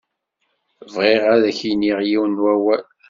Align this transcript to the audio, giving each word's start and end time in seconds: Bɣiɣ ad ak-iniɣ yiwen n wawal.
Bɣiɣ 0.93 1.23
ad 1.33 1.43
ak-iniɣ 1.49 1.99
yiwen 2.09 2.31
n 2.37 2.41
wawal. 2.43 2.83